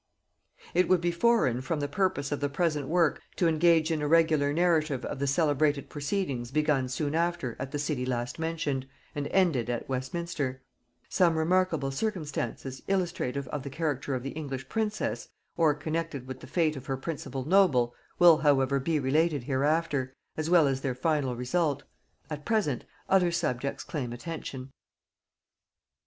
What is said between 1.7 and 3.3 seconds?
the purpose of the present work